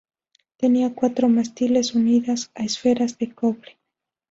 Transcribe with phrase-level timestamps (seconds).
[0.57, 3.77] Tenía cuatro mástiles unidas a esferas de cobre.